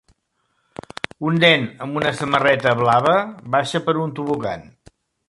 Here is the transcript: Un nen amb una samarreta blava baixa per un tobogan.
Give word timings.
Un 1.31 1.35
nen 1.43 1.67
amb 1.87 1.99
una 2.01 2.13
samarreta 2.21 2.73
blava 2.79 3.15
baixa 3.57 3.83
per 3.91 3.95
un 4.07 4.17
tobogan. 4.21 4.65